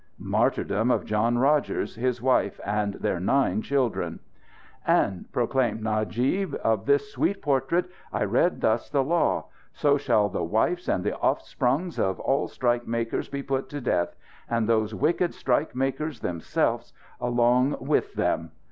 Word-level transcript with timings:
"Martyrdom 0.17 0.89
of 0.89 1.05
John 1.05 1.37
Rogers, 1.37 1.93
His 1.93 2.23
Wife 2.23 2.59
and 2.65 2.95
Their 2.95 3.19
Nine 3.19 3.61
Children." 3.61 4.19
"And," 4.87 5.31
proclaimed 5.31 5.83
Najib, 5.83 6.55
"of 6.63 6.87
this 6.87 7.11
sweet 7.11 7.39
portrait 7.39 7.85
I 8.11 8.23
read 8.23 8.61
thus 8.61 8.89
the 8.89 9.03
law: 9.03 9.49
'So 9.73 9.99
shall 9.99 10.27
the 10.27 10.43
wifes 10.43 10.87
and 10.87 11.03
the 11.03 11.15
offsprungs 11.19 11.99
of 11.99 12.19
all 12.21 12.47
strike 12.47 12.87
makers 12.87 13.29
be 13.29 13.43
put 13.43 13.69
to 13.69 13.79
death; 13.79 14.15
and 14.49 14.67
those 14.67 14.95
wicked 14.95 15.35
strike 15.35 15.75
makers 15.75 16.21
themselfs 16.21 16.93
along 17.19 17.75
with 17.79 18.15
them.' 18.15 18.49